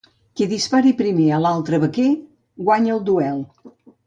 Qui 0.39 0.45
dispari 0.53 0.93
primer 1.01 1.27
a 1.35 1.39
l'altre 1.43 1.81
vaquer 1.85 2.07
guanya 2.71 2.97
el 2.97 3.05
duel. 3.13 3.47